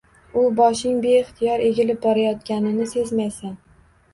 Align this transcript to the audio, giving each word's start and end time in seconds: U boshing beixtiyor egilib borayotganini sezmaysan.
U 0.43 0.45
boshing 0.59 0.95
beixtiyor 1.03 1.65
egilib 1.67 1.99
borayotganini 2.09 2.89
sezmaysan. 2.95 3.55